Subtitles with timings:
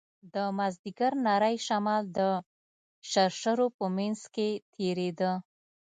[0.33, 2.19] د مازديګر نرى شمال د
[3.09, 5.31] شرشرو په منځ کښې تېرېده.